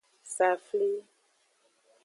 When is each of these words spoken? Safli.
Safli. 0.35 0.91